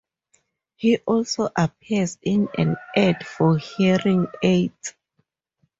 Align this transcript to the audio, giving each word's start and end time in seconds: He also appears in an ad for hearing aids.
He 0.77 0.97
also 0.97 1.49
appears 1.55 2.17
in 2.23 2.49
an 2.57 2.75
ad 2.97 3.23
for 3.23 3.59
hearing 3.59 4.25
aids. 4.41 4.95